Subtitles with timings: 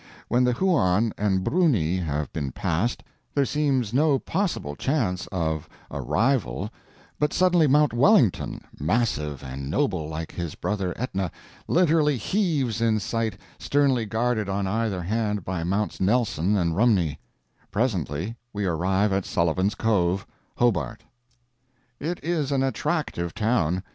[0.29, 3.03] When the Huon and Bruni have been passed,
[3.35, 6.71] there seems no possible chance of a rival;
[7.19, 11.29] but suddenly Mount Wellington, massive and noble like his brother Etna,
[11.67, 17.19] literally heaves in sight, sternly guarded on either hand by Mounts Nelson and Rumney;
[17.69, 20.25] presently we arrive at Sullivan's Cove
[20.57, 21.03] Hobart!
[21.99, 23.83] It is an attractive town.